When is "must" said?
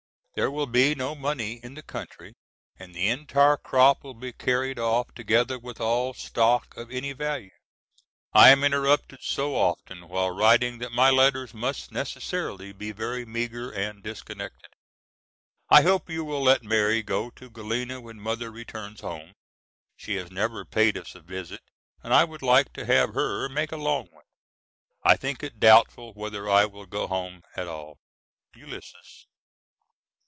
11.53-11.91